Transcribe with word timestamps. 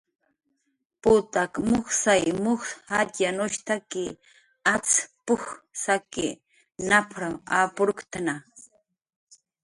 "Putak 1.01 1.53
mujsay 1.69 2.23
mujs 2.43 2.69
jatxyanushtaki, 2.91 4.05
acx 4.73 4.87
p""uj 5.25 5.43
saki 5.83 6.27
nap""r 6.89 7.21
ap""urktna" 7.59 8.35